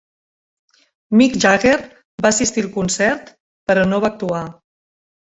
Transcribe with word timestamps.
Mick 1.19 1.35
Jagger 1.43 1.73
va 2.27 2.31
assistir 2.37 2.63
al 2.67 2.71
concert, 2.79 3.29
però 3.73 3.85
no 3.93 4.01
va 4.07 4.11
actuar. 4.15 4.41